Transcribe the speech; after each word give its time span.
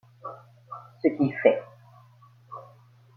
Ce 1.03 1.09
qu’il 1.09 1.31
fait. 1.43 1.61